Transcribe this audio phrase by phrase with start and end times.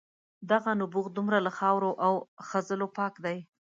[0.51, 2.13] دغه نبوغ دومره له خاورو او
[2.47, 3.37] خځلو پاک دی.